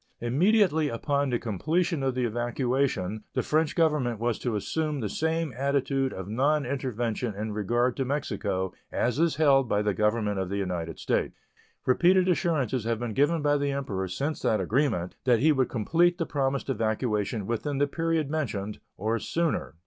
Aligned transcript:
Immediately 0.19 0.89
upon 0.89 1.29
the 1.29 1.37
completion 1.37 2.01
of 2.01 2.15
the 2.15 2.25
evacuation 2.25 3.23
the 3.35 3.43
French 3.43 3.75
Government 3.75 4.19
was 4.19 4.39
to 4.39 4.55
assume 4.55 4.99
the 4.99 5.07
same 5.07 5.53
attitude 5.55 6.11
of 6.11 6.25
nonintervention 6.25 7.39
in 7.39 7.51
regard 7.53 7.95
to 7.97 8.03
Mexico 8.05 8.73
as 8.91 9.19
is 9.19 9.35
held 9.35 9.69
by 9.69 9.83
the 9.83 9.93
Government 9.93 10.39
of 10.39 10.49
the 10.49 10.57
United 10.57 10.97
States. 10.97 11.37
Repeated 11.85 12.27
assurances 12.27 12.83
have 12.83 12.97
been 12.97 13.13
given 13.13 13.43
by 13.43 13.57
the 13.57 13.71
Emperor 13.71 14.07
since 14.07 14.41
that 14.41 14.59
agreement 14.59 15.13
that 15.25 15.37
he 15.37 15.51
would 15.51 15.69
complete 15.69 16.17
the 16.17 16.25
promised 16.25 16.67
evacuation 16.71 17.45
within 17.45 17.77
the 17.77 17.85
period 17.85 18.27
mentioned, 18.27 18.79
or 18.97 19.19
sooner. 19.19 19.75